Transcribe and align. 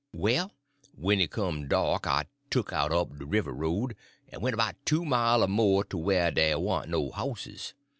"Well, 0.13 0.51
when 0.95 1.21
it 1.21 1.29
come 1.29 1.67
dark 1.67 2.07
I 2.07 2.25
tuck 2.49 2.73
out 2.73 2.91
up 2.91 3.19
de 3.19 3.23
river 3.27 3.51
road, 3.51 3.95
en 4.31 4.41
went 4.41 4.57
'bout 4.57 4.73
two 4.83 5.05
mile 5.05 5.43
er 5.43 5.47
more 5.47 5.83
to 5.83 5.97
whah 5.99 6.31
dey 6.31 6.55
warn't 6.55 6.89
no 6.89 7.11
houses. 7.11 7.75